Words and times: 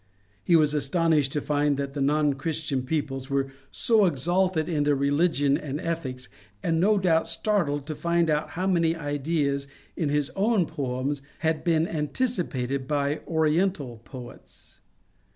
He 0.43 0.55
was 0.55 0.73
astonished 0.73 1.31
to 1.33 1.41
find 1.41 1.77
that 1.77 1.93
the 1.93 2.01
non 2.01 2.33
Chris 2.33 2.63
tian 2.67 2.81
peoples 2.81 3.29
were 3.29 3.51
so 3.69 4.07
exalted 4.07 4.67
in 4.67 4.81
their 4.83 4.95
religion 4.95 5.59
and 5.59 5.79
ethics, 5.79 6.27
and 6.63 6.79
no 6.79 6.97
doubt 6.97 7.27
startled 7.27 7.85
to 7.85 7.93
find 7.93 8.27
how 8.27 8.65
many 8.65 8.95
ideas 8.95 9.67
in 9.95 10.09
his 10.09 10.31
own 10.35 10.65
poems 10.65 11.21
had 11.45 11.63
been 11.63 11.87
anticipated 11.87 12.87
by 12.87 13.19
Oriental 13.27 14.01
poets. 14.03 14.79